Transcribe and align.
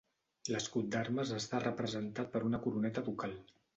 L'escut 0.53 0.87
d'armes 0.95 1.33
està 1.39 1.61
representat 1.65 2.33
per 2.37 2.43
una 2.49 2.61
coroneta 2.65 3.05
ducal. 3.11 3.37